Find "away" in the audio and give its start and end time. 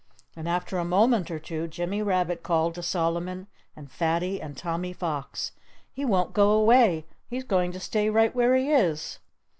6.53-7.05